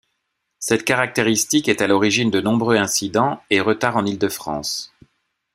Cette 0.57 0.83
caractéristique 0.83 1.67
est 1.69 1.79
à 1.83 1.85
l'origine 1.85 2.31
de 2.31 2.41
nombreux 2.41 2.75
incidents 2.77 3.39
et 3.51 3.61
retards 3.61 3.97
en 3.97 4.05
Île-de-France. 4.07 4.91